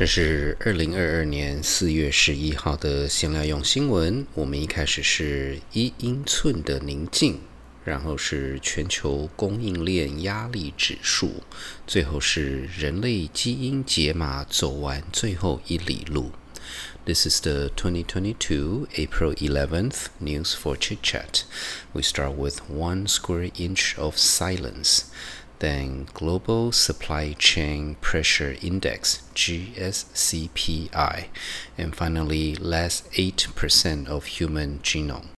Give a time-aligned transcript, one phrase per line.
[0.00, 4.26] 这是二零二二年四月十一号的闲聊用新闻。
[4.32, 7.38] 我们一开始是一英寸的宁静，
[7.84, 11.42] 然后是全球供应链压力指数，
[11.86, 16.32] 最后是人类基因解码走完最后一里路。
[17.04, 21.42] This is the 2022 April 11th news for Chit Chat.
[21.92, 25.02] We start with one square inch of silence.
[25.59, 31.25] then Global Supply Chain Pressure Index GSCPI,
[31.77, 35.29] and finally last 8% of human genome.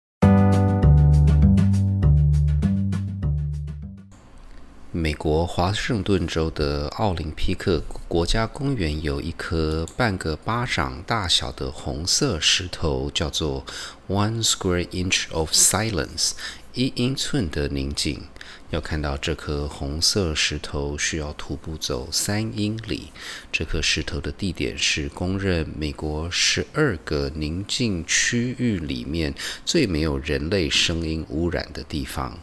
[4.92, 13.66] 美国华盛顿州的奥林匹克国家公园有一颗半个巴掌大小的红色石头，叫做
[14.08, 16.30] One Square Inch of Silence，
[16.73, 18.21] 一英寸的宁静。
[18.69, 23.11] 要看到这颗红色石头，需要徒步走三英里。
[23.51, 29.33] 这颗石头的地点是公认美国十二个宁静区域里面
[29.65, 32.39] 最没有人类声音污染的地方。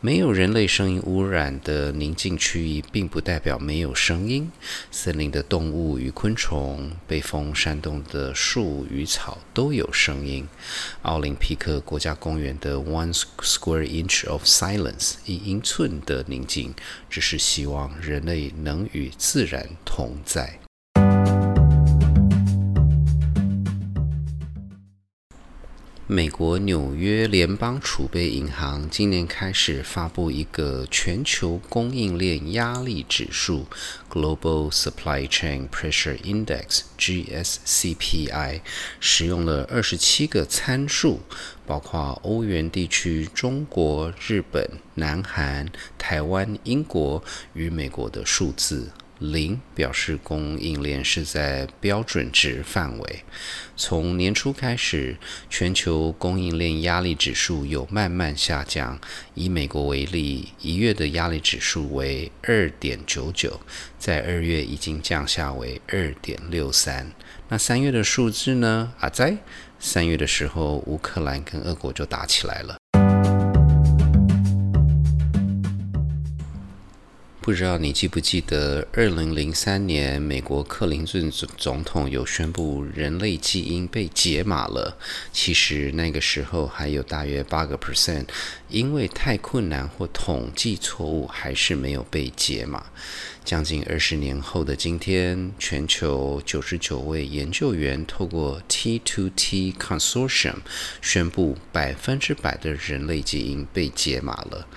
[0.00, 4.50] 没有人类声音污染的宁静区域，并不代表没有声音。
[4.90, 10.48] 森林的动物与昆虫，被风扇动的树与草都有声音。
[11.02, 16.74] 奥林匹克国家公园的 One Square Inch of Silence 一英寸的宁静，
[17.10, 20.61] 只是希望人类能与自然同在。
[26.12, 33.66] 美国纽约联邦储备银行今年开始发布一个全球供应链压力指数
[34.10, 38.60] （Global Supply Chain Pressure Index，GSCPI），
[39.00, 41.20] 使用了二十七个参数，
[41.66, 48.90] 包括欧元地区、中国、日本、南韩、台湾、英国与美国的数字。
[49.22, 53.24] 零表示供应链是在标准值范围。
[53.76, 55.16] 从年初开始，
[55.48, 58.98] 全球供应链压力指数有慢慢下降。
[59.34, 63.60] 以美国为例，一月的压力指数为二点九九，
[63.98, 67.10] 在二月已经降下为二点六三。
[67.48, 68.92] 那三月的数字呢？
[68.98, 69.36] 啊，在
[69.78, 72.81] 三月的时候，乌克兰跟俄国就打起来了。
[77.42, 84.96] 不知道你记不记得，二零零三年美国克林顿总总统有宣布人类基因被解码了。
[85.32, 88.26] 其实那个时候还有大约八个 percent，
[88.68, 92.86] 因为太困难或统计错误，还是没有被解码。
[93.44, 100.58] 将近二十年后的今天，全球九十九位研究员透过 T2T Consortium
[101.00, 104.68] 宣布，百分之百的人类基因被解码了。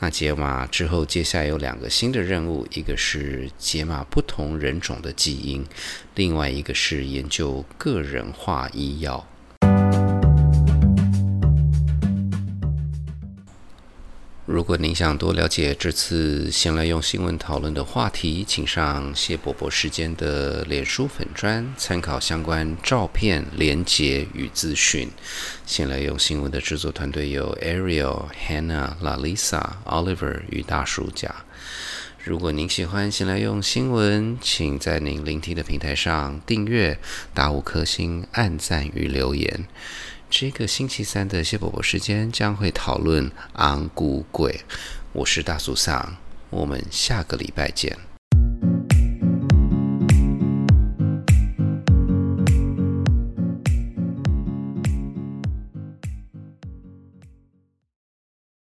[0.00, 5.64] 那解码之后，接下来有两个新的任务，一个是解码不同人种的基因，
[6.14, 9.26] 另外一个是研究个人化医药。
[14.46, 25.08] 如果您想多了解这次先来用新闻讨论的话题，请上谢伯伯时间的脸书粉专参考相关照片、连结与资讯。
[25.64, 31.32] 先来用新闻的制作团队有 Ariel、Hannah、Lalisa、Oliver 与大叔甲。
[32.22, 36.98] 如果您喜欢先来用新闻，请在您聆听的平台上订阅、
[37.32, 39.66] 打五颗星、按赞与留言。
[40.28, 44.60] 这个星期三的谢伯伯时间将会讨论昂古鬼。
[45.12, 46.18] 我是大苏桑，
[46.50, 48.09] 我们下个礼拜见。